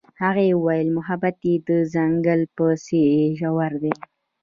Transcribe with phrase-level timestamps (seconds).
[0.23, 3.93] هغې وویل محبت یې د ځنګل په څېر ژور دی.